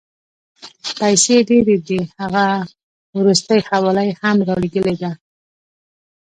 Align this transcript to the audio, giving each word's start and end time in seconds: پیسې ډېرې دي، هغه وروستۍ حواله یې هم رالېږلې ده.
پیسې 0.97 1.35
ډېرې 1.49 1.77
دي، 1.87 1.99
هغه 2.19 2.45
وروستۍ 3.17 3.59
حواله 3.69 4.03
یې 4.07 4.13
هم 4.21 4.37
رالېږلې 4.47 4.95
ده. 5.01 5.11